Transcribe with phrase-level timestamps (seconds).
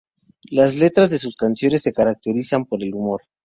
[0.49, 3.21] Las letras de sus canciones se caracterizan por el humor.